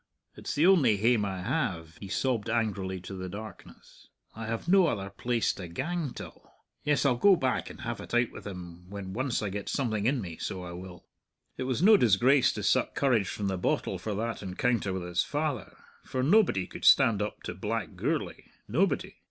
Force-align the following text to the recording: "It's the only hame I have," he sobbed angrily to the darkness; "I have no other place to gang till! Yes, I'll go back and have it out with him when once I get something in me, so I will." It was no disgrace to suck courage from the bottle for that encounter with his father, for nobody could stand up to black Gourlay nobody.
"It's 0.35 0.55
the 0.55 0.65
only 0.65 0.97
hame 0.97 1.25
I 1.25 1.43
have," 1.43 1.97
he 1.97 2.07
sobbed 2.07 2.49
angrily 2.49 2.99
to 3.01 3.13
the 3.13 3.29
darkness; 3.29 4.07
"I 4.35 4.47
have 4.47 4.67
no 4.67 4.87
other 4.87 5.11
place 5.11 5.53
to 5.53 5.67
gang 5.67 6.11
till! 6.15 6.51
Yes, 6.83 7.05
I'll 7.05 7.17
go 7.17 7.35
back 7.35 7.69
and 7.69 7.81
have 7.81 8.01
it 8.01 8.11
out 8.11 8.31
with 8.31 8.47
him 8.47 8.89
when 8.89 9.13
once 9.13 9.43
I 9.43 9.49
get 9.51 9.69
something 9.69 10.07
in 10.07 10.19
me, 10.19 10.37
so 10.37 10.63
I 10.63 10.71
will." 10.71 11.05
It 11.55 11.65
was 11.65 11.83
no 11.83 11.97
disgrace 11.97 12.51
to 12.53 12.63
suck 12.63 12.95
courage 12.95 13.27
from 13.27 13.45
the 13.45 13.59
bottle 13.59 13.99
for 13.99 14.15
that 14.15 14.41
encounter 14.41 14.91
with 14.91 15.03
his 15.03 15.21
father, 15.21 15.77
for 16.03 16.23
nobody 16.23 16.65
could 16.65 16.83
stand 16.83 17.21
up 17.21 17.43
to 17.43 17.53
black 17.53 17.95
Gourlay 17.95 18.45
nobody. 18.67 19.17